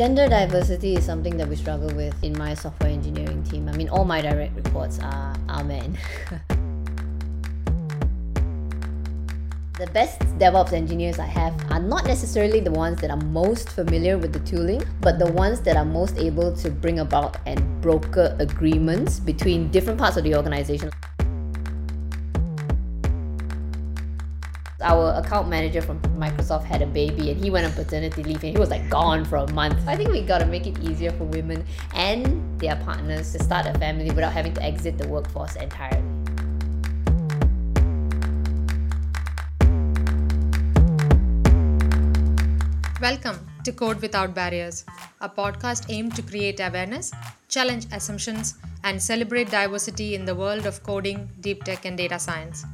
[0.00, 3.68] Gender diversity is something that we struggle with in my software engineering team.
[3.68, 5.98] I mean, all my direct reports are, are men.
[9.78, 14.16] the best DevOps engineers I have are not necessarily the ones that are most familiar
[14.16, 18.34] with the tooling, but the ones that are most able to bring about and broker
[18.38, 20.90] agreements between different parts of the organization.
[24.82, 28.54] Our account manager from Microsoft had a baby and he went on paternity leave and
[28.54, 29.76] he was like gone for a month.
[29.86, 33.78] I think we gotta make it easier for women and their partners to start a
[33.78, 36.02] family without having to exit the workforce entirely.
[43.02, 44.86] Welcome to Code Without Barriers,
[45.20, 47.12] a podcast aimed to create awareness,
[47.48, 52.64] challenge assumptions, and celebrate diversity in the world of coding, deep tech, and data science.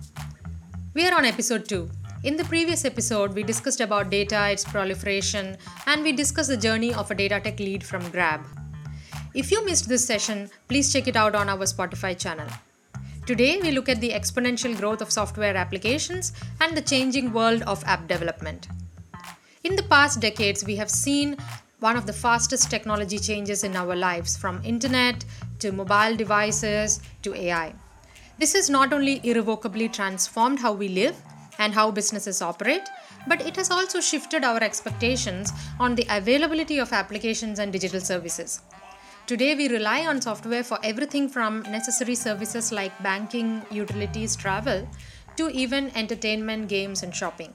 [0.97, 1.91] We are on episode 2.
[2.25, 6.95] In the previous episode, we discussed about data, its proliferation, and we discussed the journey
[6.95, 8.41] of a data tech lead from Grab.
[9.35, 12.49] If you missed this session, please check it out on our Spotify channel.
[13.27, 17.85] Today, we look at the exponential growth of software applications and the changing world of
[17.85, 18.69] app development.
[19.65, 21.37] In the past decades, we have seen
[21.81, 25.27] one of the fastest technology changes in our lives from internet
[25.59, 27.75] to mobile devices to AI.
[28.39, 31.17] This has not only irrevocably transformed how we live
[31.59, 32.87] and how businesses operate,
[33.27, 38.61] but it has also shifted our expectations on the availability of applications and digital services.
[39.27, 44.87] Today, we rely on software for everything from necessary services like banking, utilities, travel,
[45.37, 47.55] to even entertainment, games, and shopping.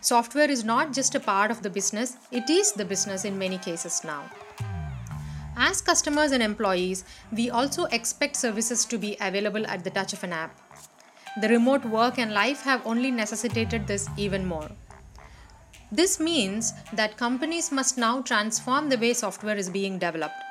[0.00, 3.58] Software is not just a part of the business, it is the business in many
[3.58, 4.28] cases now.
[5.62, 7.04] As customers and employees,
[7.36, 10.58] we also expect services to be available at the touch of an app.
[11.42, 14.70] The remote work and life have only necessitated this even more.
[15.92, 20.42] This means that companies must now transform the way software is being developed.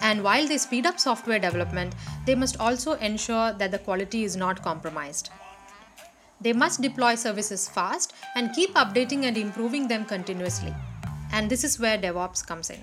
[0.00, 4.34] And while they speed up software development, they must also ensure that the quality is
[4.34, 5.28] not compromised.
[6.40, 10.74] They must deploy services fast and keep updating and improving them continuously.
[11.32, 12.82] And this is where DevOps comes in.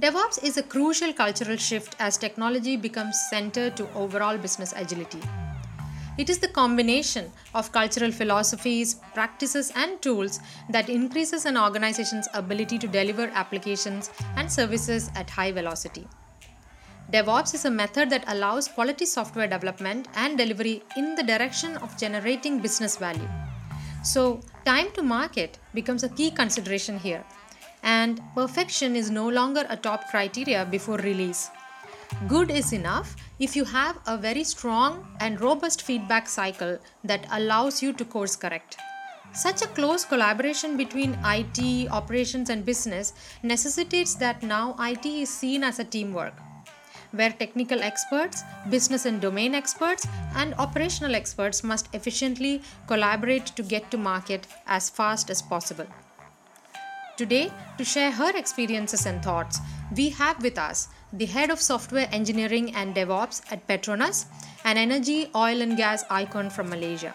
[0.00, 5.20] DevOps is a crucial cultural shift as technology becomes center to overall business agility.
[6.16, 10.40] It is the combination of cultural philosophies, practices, and tools
[10.70, 16.08] that increases an organization's ability to deliver applications and services at high velocity.
[17.12, 21.98] DevOps is a method that allows quality software development and delivery in the direction of
[21.98, 23.28] generating business value.
[24.02, 27.22] So, time to market becomes a key consideration here,
[27.82, 31.50] and perfection is no longer a top criteria before release.
[32.28, 37.82] Good is enough if you have a very strong and robust feedback cycle that allows
[37.82, 38.76] you to course correct.
[39.32, 43.12] Such a close collaboration between IT, operations, and business
[43.44, 46.34] necessitates that now IT is seen as a teamwork
[47.12, 53.90] where technical experts, business and domain experts, and operational experts must efficiently collaborate to get
[53.90, 55.86] to market as fast as possible.
[57.20, 59.58] Today, to share her experiences and thoughts,
[59.94, 64.24] we have with us the head of software engineering and DevOps at Petronas,
[64.64, 67.14] an energy, oil, and gas icon from Malaysia,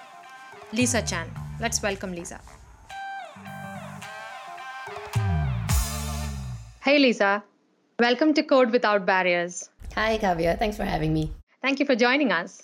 [0.73, 1.27] Lisa Chan.
[1.59, 2.39] Let's welcome Lisa.
[6.83, 7.43] Hey, Lisa.
[7.97, 9.71] Welcome to Code Without Barriers.
[9.95, 10.59] Hi, Kavya.
[10.59, 11.31] Thanks for having me.
[11.63, 12.61] Thank you for joining us.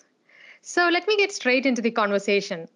[0.62, 2.68] So, let me get straight into the conversation.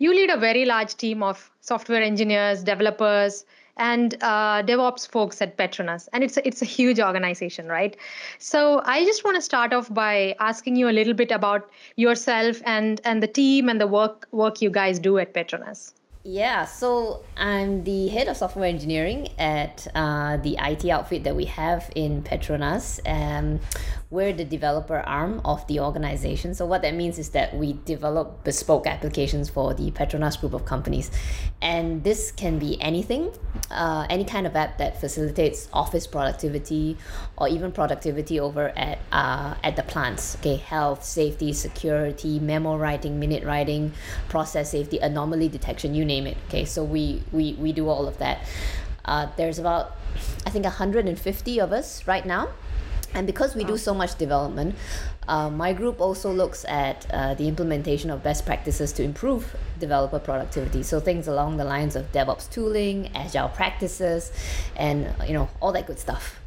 [0.00, 3.44] You lead a very large team of software engineers, developers,
[3.78, 7.96] and uh, DevOps folks at Petronas, and it's a, it's a huge organization, right?
[8.38, 12.60] So I just want to start off by asking you a little bit about yourself
[12.64, 15.92] and and the team and the work work you guys do at Petronas.
[16.24, 21.46] Yeah, so I'm the head of software engineering at uh, the IT outfit that we
[21.46, 23.00] have in Petronas.
[23.06, 23.60] Um,
[24.10, 26.54] we're the developer arm of the organization.
[26.54, 30.64] So, what that means is that we develop bespoke applications for the Petronas group of
[30.64, 31.10] companies.
[31.60, 33.32] And this can be anything,
[33.70, 36.96] uh, any kind of app that facilitates office productivity
[37.36, 40.36] or even productivity over at, uh, at the plants.
[40.36, 43.92] Okay, health, safety, security, memo writing, minute writing,
[44.30, 46.38] process safety, anomaly detection, you name it.
[46.48, 48.42] Okay, so we, we, we do all of that.
[49.04, 49.96] Uh, there's about,
[50.46, 52.48] I think, 150 of us right now
[53.14, 54.74] and because we do so much development,
[55.28, 60.18] uh, my group also looks at uh, the implementation of best practices to improve developer
[60.18, 60.82] productivity.
[60.82, 64.32] So things along the lines of DevOps tooling, agile practices,
[64.76, 66.40] and you know all that good stuff.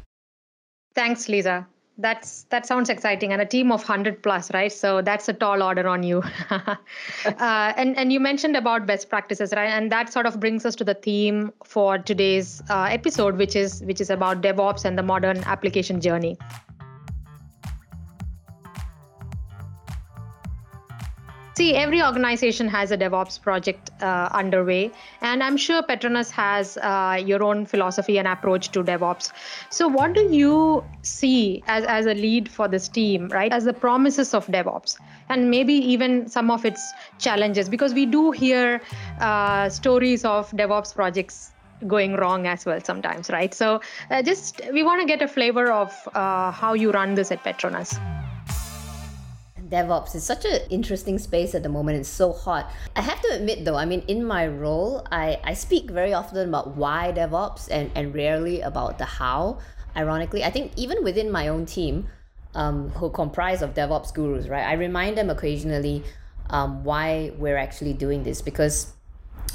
[0.94, 1.66] Thanks, Lisa.
[1.98, 4.72] That's that sounds exciting and a team of 100 plus right?
[4.72, 6.22] So that's a tall order on you.
[7.24, 9.68] Uh, and and you mentioned about best practices right?
[9.68, 13.82] And that sort of brings us to the theme for today's uh, episode which is
[13.82, 16.36] which is about devops and the modern application journey
[21.54, 24.90] See, every organization has a DevOps project uh, underway,
[25.20, 29.32] and I'm sure Petronas has uh, your own philosophy and approach to DevOps.
[29.68, 33.52] So, what do you see as, as a lead for this team, right?
[33.52, 34.96] As the promises of DevOps,
[35.28, 38.80] and maybe even some of its challenges, because we do hear
[39.20, 41.52] uh, stories of DevOps projects
[41.86, 43.52] going wrong as well sometimes, right?
[43.52, 47.30] So, uh, just we want to get a flavor of uh, how you run this
[47.30, 48.21] at Petronas.
[49.72, 51.98] DevOps is such an interesting space at the moment.
[51.98, 52.70] It's so hot.
[52.94, 56.46] I have to admit though, I mean, in my role, I, I speak very often
[56.46, 59.58] about why DevOps and, and rarely about the how.
[59.96, 62.06] Ironically, I think even within my own team,
[62.54, 64.66] um, who comprise of DevOps gurus, right?
[64.66, 66.04] I remind them occasionally
[66.50, 68.92] um, why we're actually doing this because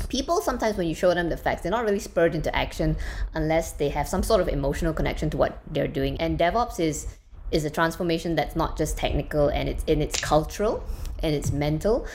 [0.09, 2.95] people sometimes when you show them the facts they're not really spurred into action
[3.33, 7.16] unless they have some sort of emotional connection to what they're doing and devops is
[7.51, 10.83] is a transformation that's not just technical and it's in its cultural
[11.23, 12.05] and it's mental.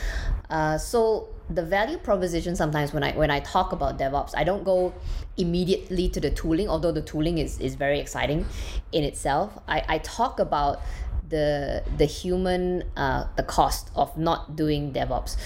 [0.50, 4.64] Uh, so the value proposition sometimes when I when I talk about DevOps, I don't
[4.64, 4.92] go
[5.36, 8.46] immediately to the tooling, although the tooling is, is very exciting
[8.92, 9.58] in itself.
[9.66, 10.80] I, I talk about
[11.28, 15.36] the the human uh, the cost of not doing DevOps.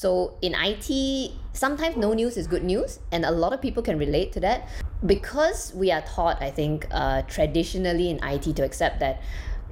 [0.00, 3.98] So in IT, sometimes no news is good news, and a lot of people can
[3.98, 4.66] relate to that
[5.04, 9.20] because we are taught, I think, uh, traditionally in IT to accept that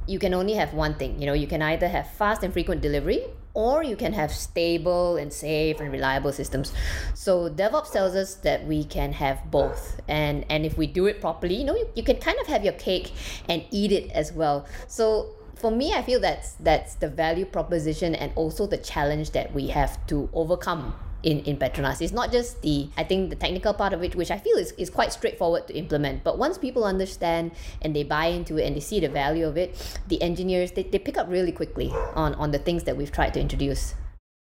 [0.07, 1.19] you can only have one thing.
[1.19, 5.17] You know, you can either have fast and frequent delivery or you can have stable
[5.17, 6.75] and safe and reliable systems.
[7.15, 9.99] So DevOps tells us that we can have both.
[10.09, 12.65] And and if we do it properly, you know, you, you can kind of have
[12.65, 13.15] your cake
[13.49, 14.67] and eat it as well.
[14.89, 19.55] So for me, I feel that's that's the value proposition and also the challenge that
[19.55, 22.01] we have to overcome in, in Petronas.
[22.01, 24.73] It's not just the I think the technical part of it, which I feel is,
[24.73, 26.25] is quite straightforward to implement.
[26.25, 27.53] But once people understand
[27.83, 30.85] and they buy into it and they see the value of it, the engineers they,
[30.85, 33.95] they pick up really quickly on, on the things that we've tried to introduce.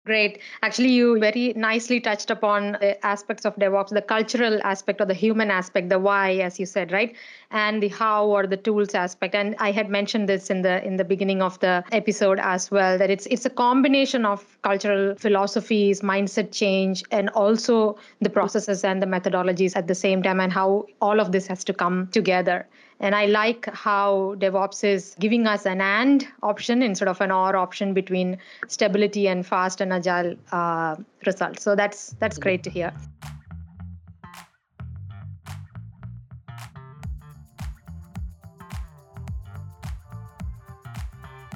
[0.06, 0.40] Great.
[0.62, 5.12] Actually, you very nicely touched upon the aspects of DevOps, the cultural aspect or the
[5.14, 7.16] human aspect, the why, as you said, right,
[7.50, 9.34] and the how or the tools aspect.
[9.34, 12.96] And I had mentioned this in the in the beginning of the episode as well
[12.98, 19.02] that it's it's a combination of cultural philosophies, mindset change, and also the processes and
[19.02, 22.64] the methodologies at the same time, and how all of this has to come together.
[23.00, 27.54] And I like how DevOps is giving us an and option instead of an or
[27.56, 28.38] option between
[28.68, 30.96] stability and fast and agile uh,
[31.26, 31.62] results.
[31.62, 32.92] So that's that's great to hear.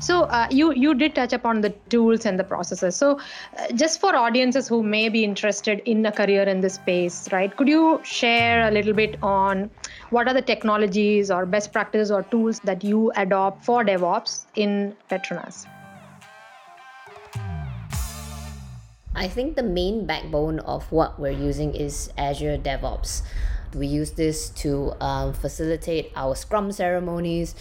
[0.00, 2.96] So uh, you you did touch upon the tools and the processes.
[2.96, 3.20] So
[3.58, 7.54] uh, just for audiences who may be interested in a career in this space, right?
[7.54, 9.70] Could you share a little bit on
[10.10, 14.96] what are the technologies or best practices or tools that you adopt for DevOps in
[15.08, 15.66] Petronas?
[19.14, 23.22] I think the main backbone of what we're using is Azure DevOps.
[23.74, 27.54] We use this to um, facilitate our Scrum ceremonies.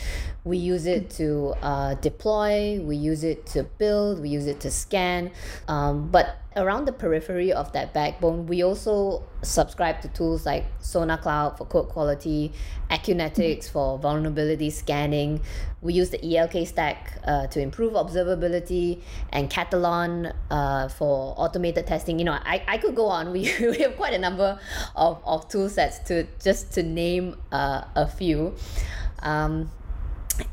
[0.43, 2.79] We use it to uh, deploy.
[2.81, 4.21] We use it to build.
[4.21, 5.31] We use it to scan.
[5.67, 11.57] Um, but around the periphery of that backbone, we also subscribe to tools like SonarCloud
[11.57, 12.51] for code quality,
[12.89, 15.41] Acunetix for vulnerability scanning.
[15.81, 22.17] We use the ELK stack uh, to improve observability, and Katalon uh, for automated testing.
[22.19, 23.31] You know, I, I could go on.
[23.39, 24.59] We, we have quite a number
[24.95, 28.55] of, of tool sets to just to name uh, a few.
[29.21, 29.69] Um,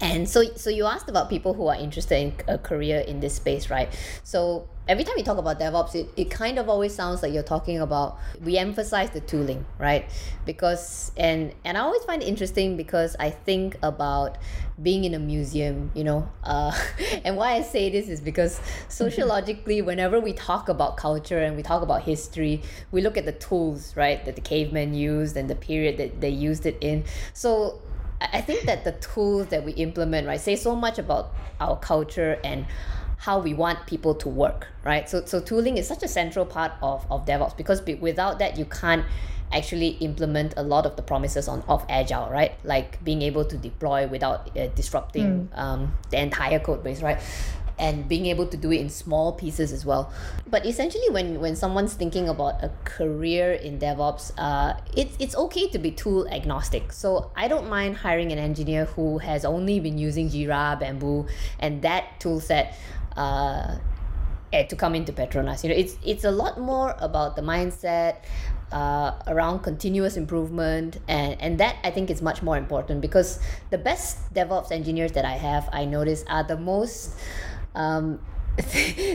[0.01, 3.35] and so so you asked about people who are interested in a career in this
[3.35, 3.89] space right?
[4.23, 7.43] So every time you talk about devops it, it kind of always sounds like you're
[7.43, 10.09] talking about we emphasize the tooling right?
[10.45, 14.39] Because and and i always find it interesting because i think about
[14.81, 16.29] being in a museum you know?
[16.45, 16.73] Uh,
[17.25, 21.63] and why i say this is because sociologically whenever we talk about culture and we
[21.63, 22.63] talk about history
[22.93, 26.29] we look at the tools right that the cavemen used and the period that they
[26.29, 27.05] used it in.
[27.33, 27.81] So
[28.21, 32.39] I think that the tools that we implement, right, say so much about our culture
[32.43, 32.67] and
[33.19, 35.09] how we want people to work, right?
[35.09, 38.65] So, so tooling is such a central part of, of DevOps because without that, you
[38.65, 39.05] can't
[39.53, 43.57] actually implement a lot of the promises on of agile right like being able to
[43.57, 45.59] deploy without uh, disrupting mm.
[45.59, 47.21] um, the entire code base right
[47.79, 50.13] and being able to do it in small pieces as well.
[50.47, 55.69] But essentially, when when someone's thinking about a career in DevOps, uh, it's it's okay
[55.69, 56.93] to be tool agnostic.
[56.93, 61.27] So I don't mind hiring an engineer who has only been using Jira, Bamboo,
[61.59, 62.77] and that tool set.
[63.17, 63.79] Uh,
[64.53, 68.25] to come into Petronas, you know, it's it's a lot more about the mindset,
[68.73, 73.39] uh, around continuous improvement and and that I think is much more important because
[73.71, 77.15] the best DevOps engineers that I have I notice are the most
[77.77, 78.21] um,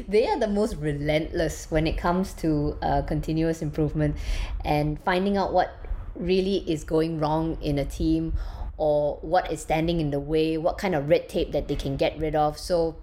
[0.08, 4.16] they are the most relentless when it comes to uh, continuous improvement
[4.64, 5.76] and finding out what
[6.16, 8.34] really is going wrong in a team
[8.78, 11.98] or what is standing in the way what kind of red tape that they can
[11.98, 12.58] get rid of.
[12.58, 12.96] So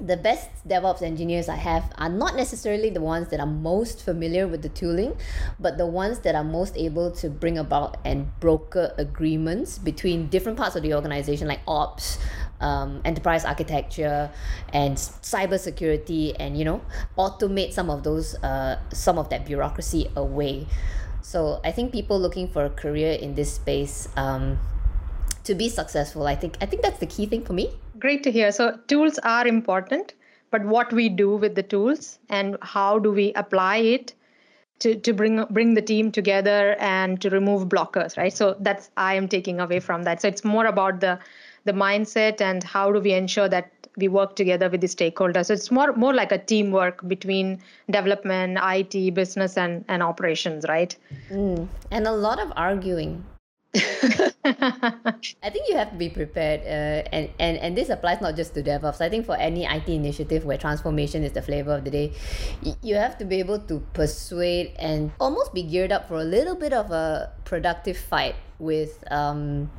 [0.00, 4.46] the best DevOps engineers I have are not necessarily the ones that are most familiar
[4.46, 5.16] with the tooling,
[5.58, 10.56] but the ones that are most able to bring about and broker agreements between different
[10.56, 12.18] parts of the organization, like ops,
[12.62, 14.30] um, enterprise architecture,
[14.72, 16.80] and cybersecurity, and you know,
[17.18, 20.66] automate some of those, uh, some of that bureaucracy away.
[21.20, 24.08] So I think people looking for a career in this space.
[24.16, 24.58] Um,
[25.44, 28.30] to be successful i think i think that's the key thing for me great to
[28.30, 30.14] hear so tools are important
[30.52, 34.14] but what we do with the tools and how do we apply it
[34.82, 38.32] to, to bring bring the team together and to remove blockers right?
[38.32, 40.20] So that's i am taking away from that.
[40.20, 41.18] So it's more about the
[41.64, 45.46] the mindset and how do we ensure that we work together with the stakeholders.
[45.46, 47.60] So it's more more like a teamwork between
[47.90, 50.96] development it business and and operations right?
[51.30, 51.68] Mm.
[51.90, 53.24] and a lot of arguing
[54.44, 58.52] I think you have to be prepared, uh, and, and and this applies not just
[58.54, 59.00] to DevOps.
[59.00, 62.12] I think for any IT initiative where transformation is the flavor of the day,
[62.82, 66.54] you have to be able to persuade and almost be geared up for a little
[66.54, 69.70] bit of a productive fight with um,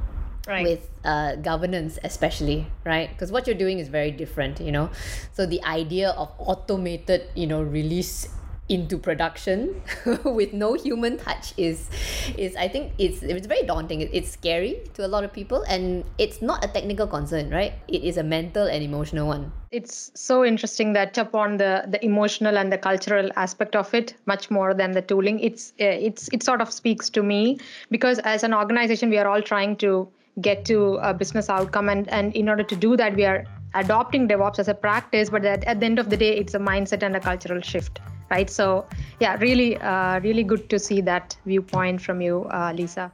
[0.47, 0.63] right.
[0.63, 4.89] with uh, governance especially right because what you're doing is very different you know
[5.31, 8.27] so the idea of automated you know release
[8.69, 9.81] into production
[10.23, 11.89] with no human touch is
[12.37, 14.01] is I think it's it's very daunting.
[14.01, 17.73] It's scary to a lot of people and it's not a technical concern, right?
[17.87, 19.51] It is a mental and emotional one.
[19.71, 24.49] It's so interesting that upon the the emotional and the cultural aspect of it much
[24.49, 25.39] more than the tooling.
[25.39, 27.59] It's uh, it's it sort of speaks to me
[27.91, 30.07] because as an organization we are all trying to
[30.41, 33.43] get to a business outcome and and in order to do that we are
[33.75, 36.59] adopting DevOps as a practice, but at, at the end of the day, it's a
[36.59, 37.99] mindset and a cultural shift
[38.29, 38.49] right?
[38.49, 38.85] So
[39.19, 43.11] yeah, really, uh, really good to see that viewpoint from you, uh, Lisa.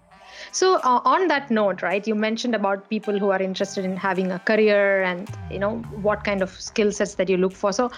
[0.52, 4.32] So uh, on that note, right, you mentioned about people who are interested in having
[4.32, 7.72] a career and you know what kind of skill sets that you look for.
[7.72, 7.92] So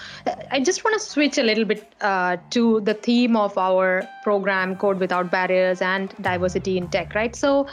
[0.51, 4.75] I just want to switch a little bit uh, to the theme of our program,
[4.75, 7.35] Code Without Barriers and Diversity in Tech, right?
[7.35, 7.67] So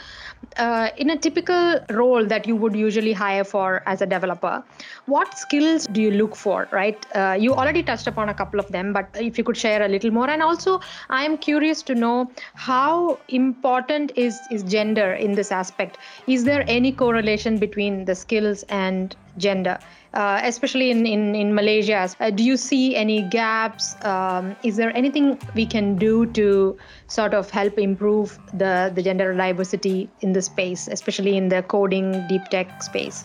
[0.57, 4.63] uh, in a typical role that you would usually hire for as a developer,
[5.05, 7.05] what skills do you look for, right?
[7.13, 9.87] Uh, you already touched upon a couple of them, but if you could share a
[9.87, 10.29] little more.
[10.29, 10.79] And also,
[11.09, 15.97] I am curious to know how important is is gender in this aspect.
[16.27, 19.79] Is there any correlation between the skills and gender?
[20.11, 22.09] Uh, especially in, in, in Malaysia.
[22.19, 23.93] Uh, do you see any gaps?
[24.03, 26.75] Um, is there anything we can do to
[27.05, 32.25] sort of help improve the, the gender diversity in the space, especially in the coding
[32.27, 33.23] deep tech space?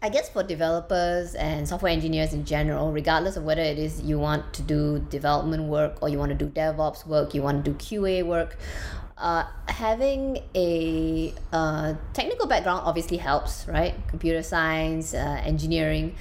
[0.00, 4.16] I guess for developers and software engineers in general, regardless of whether it is you
[4.18, 7.72] want to do development work or you want to do DevOps work, you want to
[7.72, 8.56] do QA work,
[9.18, 13.94] uh, having a uh, technical background obviously helps, right?
[14.08, 16.14] Computer science, uh, engineering.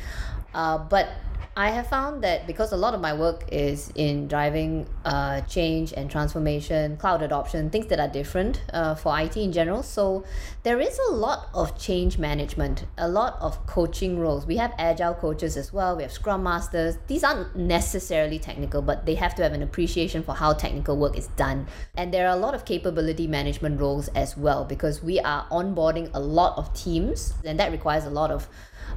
[0.53, 1.09] Uh, but
[1.57, 5.91] I have found that because a lot of my work is in driving uh, change
[5.91, 9.81] and transformation, cloud adoption, things that are different uh, for IT in general.
[9.81, 10.23] So
[10.61, 14.45] there is a lot of change management, a lot of coaching roles.
[14.45, 15.97] We have agile coaches as well.
[15.97, 16.99] We have scrum masters.
[17.07, 21.17] These aren't necessarily technical, but they have to have an appreciation for how technical work
[21.17, 21.65] is done.
[21.95, 26.11] And there are a lot of capability management roles as well because we are onboarding
[26.13, 28.47] a lot of teams, and that requires a lot of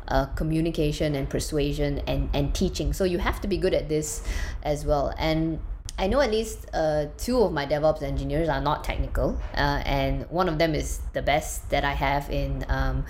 [0.09, 2.93] uh, communication and persuasion and, and teaching.
[2.93, 4.23] So you have to be good at this
[4.63, 5.15] as well.
[5.19, 5.61] And
[5.99, 10.25] I know at least uh, two of my DevOps engineers are not technical, uh, and
[10.31, 13.05] one of them is the best that I have in um,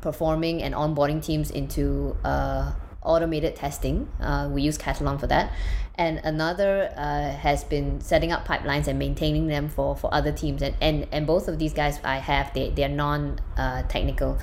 [0.00, 4.08] performing and onboarding teams into uh, automated testing.
[4.20, 5.52] Uh, we use Katalon for that.
[5.96, 10.62] And another uh, has been setting up pipelines and maintaining them for, for other teams.
[10.62, 14.38] And, and, and both of these guys I have, they, they're non uh, technical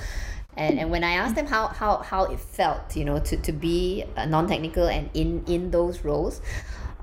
[0.58, 3.52] and and when I asked them how how how it felt, you know, to to
[3.52, 6.42] be non-technical and in in those roles,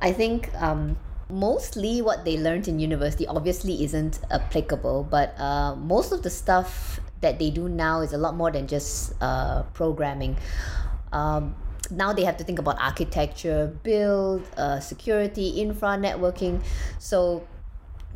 [0.01, 0.97] I think um,
[1.29, 6.99] mostly what they learned in university obviously isn't applicable, but uh, most of the stuff
[7.21, 10.37] that they do now is a lot more than just uh, programming.
[11.13, 11.55] Um,
[11.89, 16.61] now they have to think about architecture, build, uh, security, infra, networking.
[16.99, 17.47] So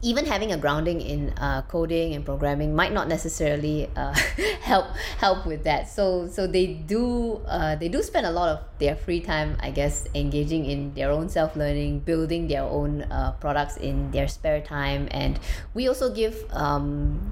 [0.02, 4.14] even having a grounding in uh, coding and programming might not necessarily uh,
[4.62, 4.88] help
[5.18, 5.90] help with that.
[5.90, 9.72] So so they do uh, they do spend a lot of their free time, I
[9.72, 14.62] guess, engaging in their own self learning, building their own uh, products in their spare
[14.62, 15.40] time, and
[15.74, 17.32] we also give um,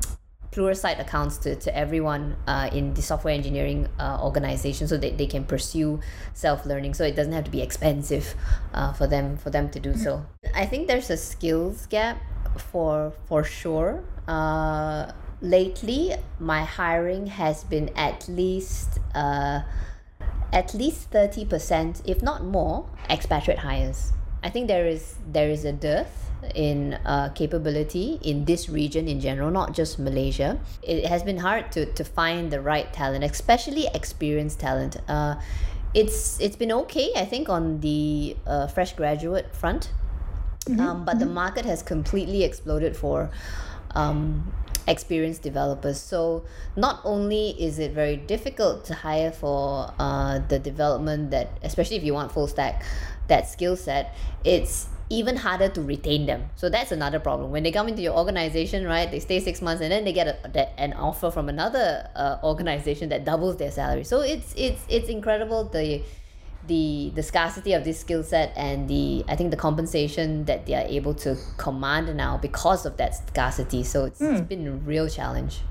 [0.58, 5.28] Pluralsight accounts to, to everyone uh, in the software engineering uh, organization so that they
[5.28, 6.00] can pursue
[6.34, 6.96] self-learning.
[6.96, 8.34] So it doesn't have to be expensive
[8.74, 10.26] uh, for them for them to do so.
[10.56, 12.18] I think there's a skills gap
[12.58, 14.04] for for sure.
[14.28, 15.12] Uh,
[15.42, 19.62] lately my hiring has been at least uh,
[20.52, 24.12] at least 30% if not more expatriate hires.
[24.44, 29.20] I think there is there is a dearth in uh, capability in this region in
[29.20, 30.60] general, not just Malaysia.
[30.82, 34.98] It has been hard to, to find the right talent, especially experienced talent.
[35.08, 35.36] Uh,
[35.94, 39.92] it's it's been okay, I think, on the uh, fresh graduate front,
[40.66, 40.80] mm-hmm.
[40.80, 41.20] um, but mm-hmm.
[41.22, 43.30] the market has completely exploded for.
[43.96, 44.54] Um,
[44.88, 46.00] experienced developers.
[46.00, 46.46] So
[46.78, 52.06] not only is it very difficult to hire for uh, the development that, especially if
[52.06, 52.86] you want full stack,
[53.28, 54.16] that skill set,
[54.46, 56.50] it's even harder to retain them.
[56.56, 57.52] So that's another problem.
[57.52, 60.28] When they come into your organization, right, they stay six months and then they get
[60.28, 64.04] a, an offer from another uh, organization that doubles their salary.
[64.04, 66.04] So it's it's it's incredible the
[66.68, 70.74] the the scarcity of this skill set and the I think the compensation that they
[70.74, 73.84] are able to command now because of that scarcity.
[73.84, 74.32] So it's, mm.
[74.32, 74.46] it's hmm.
[74.46, 75.62] been a real challenge.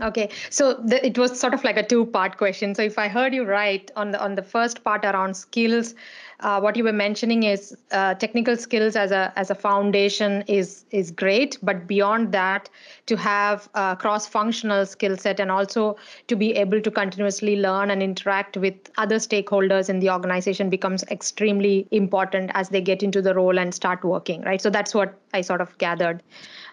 [0.00, 2.74] Okay, so the, it was sort of like a two-part question.
[2.74, 5.94] So if I heard you right on the on the first part around skills,
[6.40, 10.84] uh, what you were mentioning is uh, technical skills as a as a foundation is
[10.90, 12.68] is great, but beyond that,
[13.06, 15.96] to have a cross-functional skill set and also
[16.28, 21.04] to be able to continuously learn and interact with other stakeholders in the organization becomes
[21.04, 24.42] extremely important as they get into the role and start working.
[24.42, 24.60] Right.
[24.60, 26.22] So that's what I sort of gathered.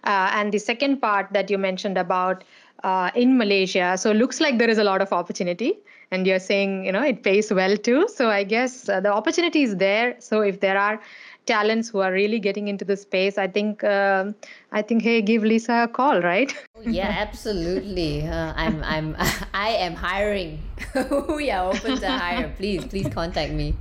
[0.03, 2.43] Uh, and the second part that you mentioned about
[2.83, 3.97] uh, in Malaysia.
[3.97, 5.79] So it looks like there is a lot of opportunity,
[6.11, 8.07] and you're saying you know it pays well too.
[8.07, 10.15] So I guess uh, the opportunity is there.
[10.19, 10.99] So if there are
[11.45, 14.31] talents who are really getting into the space, I think uh,
[14.71, 16.53] I think hey, give Lisa a call, right?
[16.75, 18.27] Oh, yeah, absolutely.
[18.27, 19.15] Uh, I'm I'm
[19.53, 20.59] I am hiring.
[21.29, 22.51] we are open to hire.
[22.57, 23.73] Please please contact me.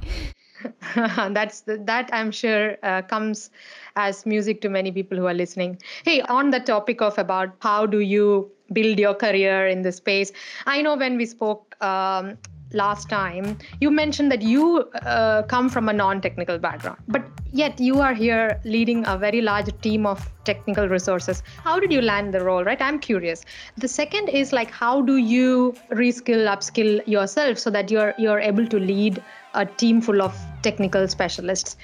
[1.30, 3.50] that's that i'm sure uh, comes
[3.96, 7.84] as music to many people who are listening hey on the topic of about how
[7.84, 10.32] do you build your career in this space.
[10.66, 12.38] I know when we spoke um,
[12.72, 17.78] last time, you mentioned that you uh, come from a non technical background, but yet
[17.80, 21.42] you are here leading a very large team of technical resources.
[21.64, 22.80] How did you land the role, right?
[22.80, 23.44] I'm curious.
[23.76, 28.66] The second is like, how do you reskill, upskill yourself so that you're, you're able
[28.66, 29.22] to lead
[29.54, 31.76] a team full of technical specialists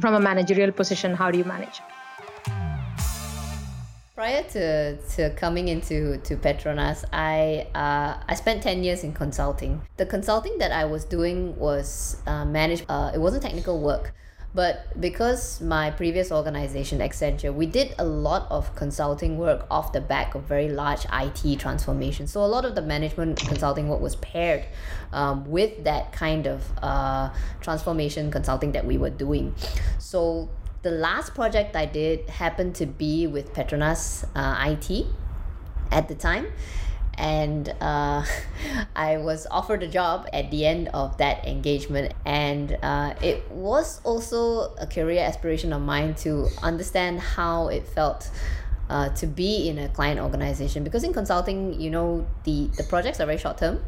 [0.00, 1.14] from a managerial position?
[1.14, 1.80] How do you manage?
[4.14, 9.80] Prior to, to coming into to Petronas, I uh, I spent ten years in consulting.
[9.96, 12.84] The consulting that I was doing was uh, managed.
[12.90, 14.12] Uh, it wasn't technical work,
[14.54, 20.00] but because my previous organization Accenture, we did a lot of consulting work off the
[20.02, 22.26] back of very large IT transformation.
[22.26, 24.66] So a lot of the management consulting work was paired
[25.14, 27.30] um, with that kind of uh,
[27.62, 29.54] transformation consulting that we were doing.
[29.98, 30.50] So
[30.82, 35.06] the last project I did happened to be with Petronas uh, IT
[35.90, 36.46] at the time.
[37.14, 38.24] And uh,
[38.96, 42.14] I was offered a job at the end of that engagement.
[42.26, 48.30] And uh, it was also a career aspiration of mine to understand how it felt
[48.90, 53.20] uh, to be in a client organization because in consulting you know the the projects
[53.20, 53.82] are very short term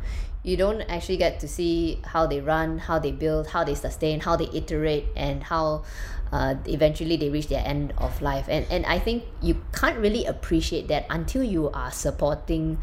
[0.44, 4.20] you don't actually get to see how they run how they build how they sustain
[4.20, 5.83] how they iterate and how
[6.35, 8.46] uh, eventually they reach their end of life.
[8.48, 12.78] And and I think you can't really appreciate that until you are supporting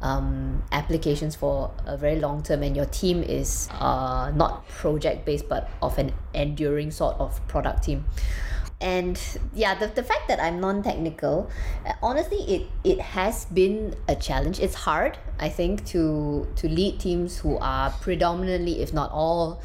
[0.00, 5.48] um, applications for a very long term and your team is uh, not project based
[5.48, 8.04] but of an enduring sort of product team
[8.82, 11.48] and yeah the, the fact that i'm non-technical
[11.86, 14.60] uh, honestly it it has been a challenge.
[14.60, 19.62] It's hard i think to to lead teams who are predominantly if not all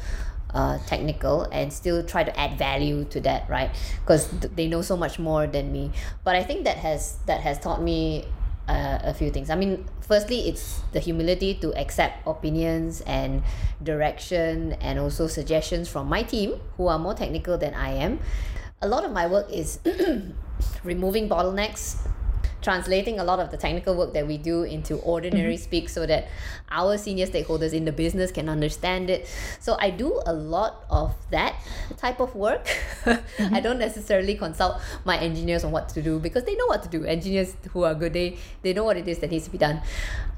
[0.54, 3.70] uh, technical and still try to add value to that right?
[4.00, 5.90] Because th- they know so much more than me.
[6.24, 8.24] But i think that has that has taught me
[8.68, 9.50] uh, a few things.
[9.50, 13.42] I mean firstly it's the humility to accept opinions and
[13.82, 18.18] direction and also suggestions from my team who are more technical than i am
[18.80, 19.80] a lot of my work is
[20.84, 21.96] removing bottlenecks
[22.60, 25.62] translating a lot of the technical work that we do into ordinary mm-hmm.
[25.62, 26.28] speak so that
[26.70, 29.28] our senior stakeholders in the business can understand it.
[29.60, 31.54] So I do a lot of that
[31.96, 32.68] type of work.
[33.08, 33.54] Mm-hmm.
[33.54, 36.88] I don't necessarily consult my engineers on what to do because they know what to
[36.88, 37.04] do.
[37.04, 39.80] Engineers who are good, they they know what it is that needs to be done.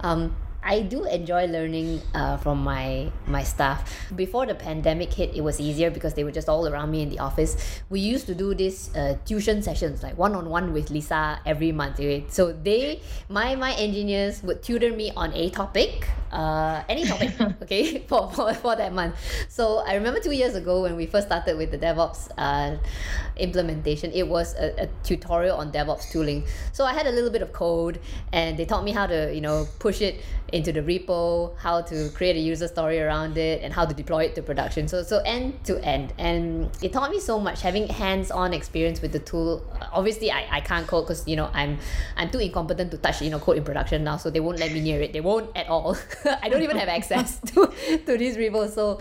[0.01, 3.81] Um, I do enjoy learning uh, from my my staff.
[4.15, 7.09] Before the pandemic hit, it was easier because they were just all around me in
[7.09, 7.57] the office.
[7.89, 11.73] We used to do these uh, tuition sessions, like one on one with Lisa every
[11.73, 11.95] month.
[11.97, 12.25] Okay?
[12.29, 17.99] So they, my my engineers would tutor me on a topic, uh, any topic, okay,
[18.09, 19.17] for, for for that month.
[19.49, 22.77] So I remember two years ago when we first started with the DevOps uh,
[23.37, 26.45] implementation, it was a, a tutorial on DevOps tooling.
[26.73, 27.99] So I had a little bit of code,
[28.33, 30.21] and they taught me how to you know push it
[30.53, 34.25] into the repo, how to create a user story around it, and how to deploy
[34.25, 34.89] it to production.
[34.89, 37.63] So so end to end, and it taught me so much.
[37.63, 39.63] Having hands-on experience with the tool.
[39.93, 41.79] Obviously, I, I can't code because you know I'm
[42.17, 44.73] I'm too incompetent to touch you know code in production now, so they won't let
[44.73, 45.13] me near it.
[45.13, 45.97] They won't at all.
[46.43, 47.73] I don't even have access to
[48.07, 48.75] to these repos.
[48.75, 49.01] So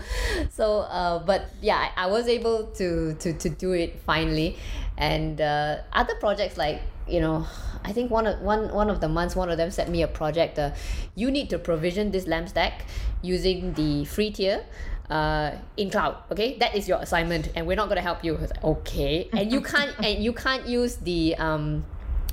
[0.50, 4.56] so uh, but yeah, I, I was able to to to do it finally,
[4.96, 7.46] and uh, other projects like you know
[7.84, 10.08] I think one of one one of the months one of them sent me a
[10.08, 10.72] project uh,
[11.14, 12.86] you need to provision this LAMP stack
[13.22, 14.64] using the free tier
[15.10, 16.56] uh, in cloud okay?
[16.58, 19.28] That is your assignment and we're not going to help you like, okay?
[19.32, 21.84] And you can't and you can't use the um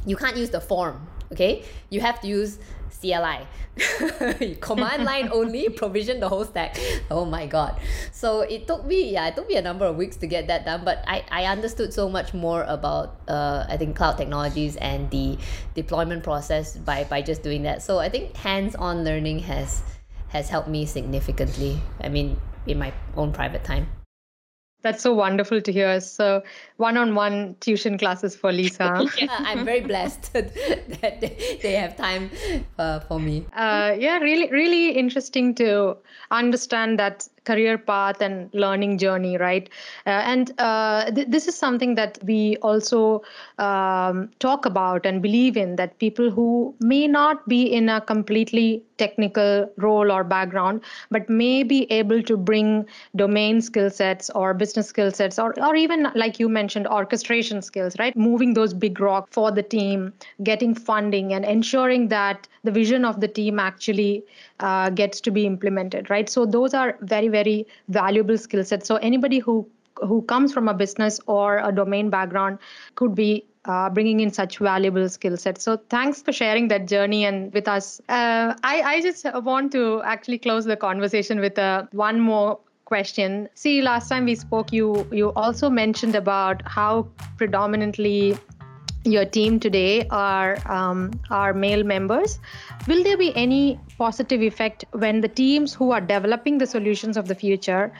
[0.06, 2.60] you can't use the form okay you have to use
[3.00, 3.46] CLI.
[4.60, 6.78] Command line only, provision the whole stack.
[7.12, 7.80] Oh my god.
[8.12, 10.66] So it took me, yeah, it took me a number of weeks to get that
[10.66, 15.10] done, but I, I understood so much more about uh, I think cloud technologies and
[15.12, 15.38] the
[15.76, 17.82] deployment process by, by just doing that.
[17.82, 19.84] So I think hands-on learning has
[20.30, 21.80] has helped me significantly.
[22.02, 23.88] I mean, in my own private time.
[24.84, 26.00] That's so wonderful to hear.
[26.00, 26.44] So,
[26.78, 29.06] one on one tuition classes for Lisa.
[29.18, 31.22] yeah, I'm very blessed that
[31.62, 32.30] they have time
[32.78, 33.46] uh, for me.
[33.54, 35.98] Uh, yeah, really, really interesting to
[36.32, 39.70] understand that career path and learning journey, right?
[40.06, 43.22] Uh, and uh, th- this is something that we also
[43.58, 48.84] um, talk about and believe in that people who may not be in a completely
[48.98, 50.82] technical role or background,
[51.12, 55.76] but may be able to bring domain skill sets or business skill sets, or, or
[55.76, 58.16] even, like you mentioned, orchestration skills, right?
[58.16, 63.22] Moving those big rock for the team, getting funding, and ensuring that the vision of
[63.22, 64.24] the team actually
[64.60, 66.30] uh, gets to be implemented, right?
[66.30, 68.88] So those are very, very valuable skill sets.
[68.88, 69.68] So anybody who
[70.02, 72.60] who comes from a business or a domain background
[72.94, 75.64] could be uh, bringing in such valuable skill sets.
[75.64, 78.00] So thanks for sharing that journey and with us.
[78.08, 83.50] Uh, I, I just want to actually close the conversation with uh, one more question.
[83.56, 88.38] See, last time we spoke, you you also mentioned about how predominantly
[89.12, 92.40] your team today are um, are male members.
[92.88, 97.28] Will there be any positive effect when the teams who are developing the solutions of
[97.28, 97.92] the future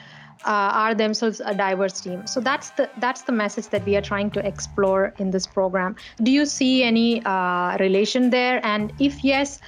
[0.44, 2.26] uh, are themselves a diverse team.
[2.26, 5.96] So that's the that's the message that we are trying to explore in this program.
[6.22, 8.64] Do you see any uh, relation there?
[8.64, 9.60] And if yes,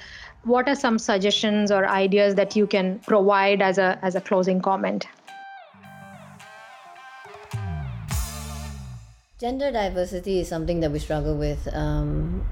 [0.43, 4.61] what are some suggestions or ideas that you can provide as a as a closing
[4.61, 5.07] comment?
[9.41, 11.67] Gender diversity is something that we struggle with.
[11.73, 12.45] Um,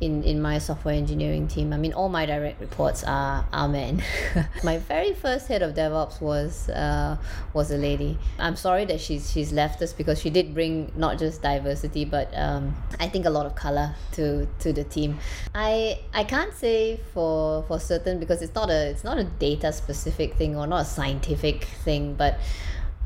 [0.00, 1.72] in, in my software engineering team.
[1.72, 4.02] I mean, all my direct reports are, are men.
[4.64, 7.16] my very first head of DevOps was uh,
[7.54, 8.18] was a lady.
[8.40, 12.36] I'm sorry that she's she's left us because she did bring not just diversity, but
[12.36, 15.20] um, I think a lot of color to to the team.
[15.54, 19.72] I I can't say for for certain because it's not a it's not a data
[19.72, 22.40] specific thing or not a scientific thing, but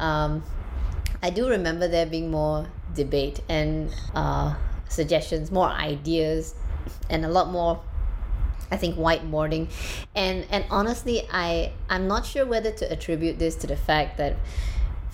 [0.01, 0.43] um,
[1.23, 2.67] I do remember there being more
[2.97, 4.55] debate and uh,
[4.89, 6.55] suggestions, more ideas
[7.11, 7.81] and a lot more
[8.71, 9.69] I think whiteboarding
[10.15, 14.37] and and honestly I I'm not sure whether to attribute this to the fact that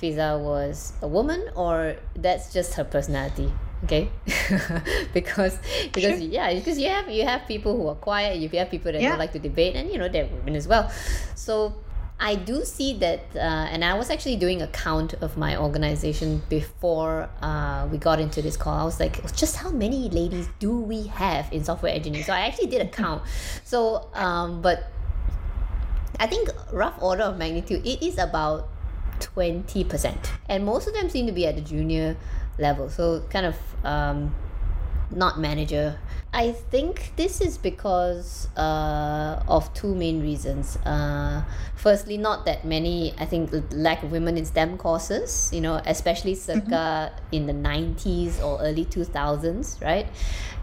[0.01, 3.53] Fiza was a woman or that's just her personality
[3.85, 4.09] okay
[5.13, 5.59] because
[5.93, 6.29] because sure.
[6.29, 9.11] yeah because you have you have people who are quiet you have people that yeah.
[9.11, 10.91] don't like to debate and you know they're women as well
[11.35, 11.75] so
[12.23, 16.41] I do see that, uh, and I was actually doing a count of my organization
[16.49, 18.79] before uh, we got into this call.
[18.79, 22.25] I was like, just how many ladies do we have in software engineering?
[22.25, 23.25] So I actually did a count.
[23.65, 24.85] So, um, but
[26.21, 28.69] I think rough order of magnitude, it is about
[29.19, 30.15] 20%.
[30.49, 32.17] And most of them seem to be at the junior
[32.57, 32.89] level.
[32.89, 34.33] So kind of um,
[35.15, 35.99] not manager.
[36.35, 40.77] I think this is because uh, of two main reasons.
[40.77, 41.45] Uh,
[41.77, 46.35] firstly, not that many, I think, lack of women in STEM courses, you know, especially
[46.35, 47.35] circa mm-hmm.
[47.37, 50.07] in the 90s or early 2000s, right?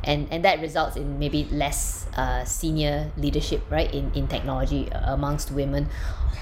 [0.03, 5.51] And, and that results in maybe less uh, senior leadership, right, in, in technology amongst
[5.51, 5.87] women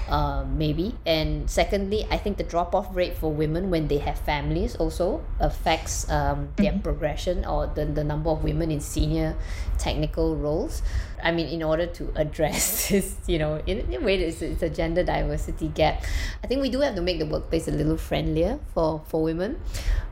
[0.08, 4.18] uh, maybe and secondly i think the drop off rate for women when they have
[4.18, 6.80] families also affects um, their mm-hmm.
[6.80, 9.36] progression or the, the number of women in senior
[9.78, 10.82] technical roles
[11.22, 14.62] i mean in order to address this you know in, in a way it's, it's
[14.62, 16.04] a gender diversity gap
[16.42, 19.60] i think we do have to make the workplace a little friendlier for for women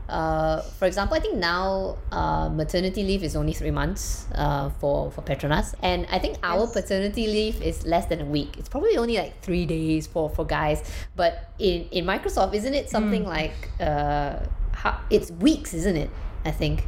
[0.09, 5.11] uh, for example, I think now uh, maternity leave is only three months uh, for,
[5.11, 5.73] for Petronas.
[5.81, 6.73] And I think our yes.
[6.73, 8.57] paternity leave is less than a week.
[8.57, 10.89] It's probably only like three days for, for guys.
[11.15, 13.27] But in, in Microsoft, isn't it something mm.
[13.27, 14.39] like, uh,
[14.71, 16.09] how, it's weeks, isn't it?
[16.45, 16.85] I think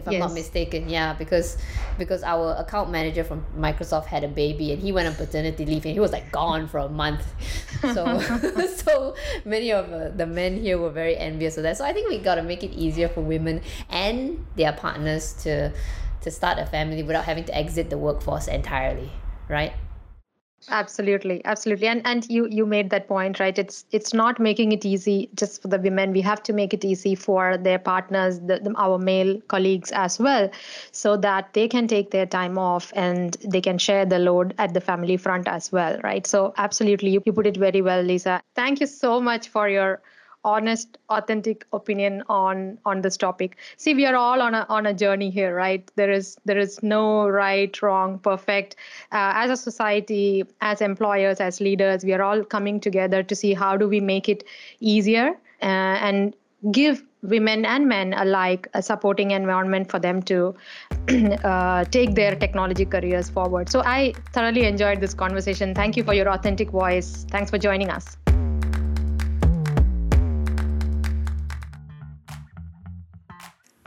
[0.00, 0.20] if I'm yes.
[0.20, 0.88] not mistaken.
[0.88, 1.56] Yeah, because
[1.98, 5.84] because our account manager from Microsoft had a baby and he went on paternity leave
[5.84, 7.24] and he was like gone for a month.
[7.80, 8.20] So
[8.84, 11.78] so many of uh, the men here were very envious of that.
[11.78, 15.72] So I think we got to make it easier for women and their partners to
[16.20, 19.10] to start a family without having to exit the workforce entirely,
[19.48, 19.72] right?
[20.68, 21.86] Absolutely absolutely.
[21.86, 23.58] And and you you made that point right?
[23.58, 26.12] It's it's not making it easy just for the women.
[26.12, 30.18] We have to make it easy for their partners the, the, our male colleagues as
[30.18, 30.50] well
[30.92, 34.74] so that they can take their time off and they can share the load at
[34.74, 36.26] the family front as well right?
[36.26, 38.42] So absolutely you, you put it very well lisa.
[38.54, 40.02] Thank you so much for your
[40.44, 44.94] honest authentic opinion on on this topic see we are all on a on a
[44.94, 48.76] journey here right there is there is no right wrong perfect
[49.12, 53.52] uh, as a society as employers as leaders we are all coming together to see
[53.52, 54.44] how do we make it
[54.80, 55.28] easier
[55.62, 56.34] uh, and
[56.72, 60.54] give women and men alike a supporting environment for them to
[61.44, 63.68] uh, take their technology careers forward.
[63.68, 65.74] So I thoroughly enjoyed this conversation.
[65.74, 67.26] Thank you for your authentic voice.
[67.30, 68.16] Thanks for joining us.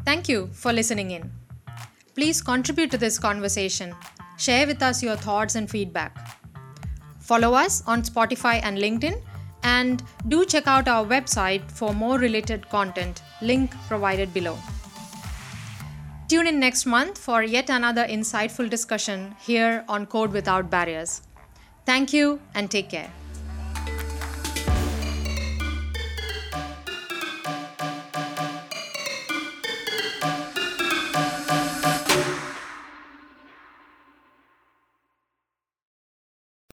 [0.06, 1.32] Thank you for listening in.
[2.14, 3.96] Please contribute to this conversation.
[4.38, 6.18] Share with us your thoughts and feedback.
[7.20, 9.22] Follow us on Spotify and LinkedIn,
[9.64, 14.58] and do check out our website for more related content, link provided below.
[16.28, 21.22] Tune in next month for yet another insightful discussion here on Code Without Barriers.
[21.86, 23.12] Thank you and take care.